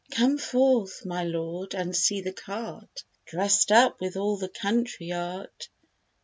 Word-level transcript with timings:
Come 0.13 0.39
forth, 0.39 1.05
my 1.05 1.23
lord, 1.25 1.75
and 1.75 1.95
see 1.95 2.21
the 2.21 2.33
cart 2.33 3.03
Drest 3.27 3.71
up 3.71 4.01
with 4.01 4.17
all 4.17 4.35
the 4.35 4.49
country 4.49 5.11
art. 5.11 5.69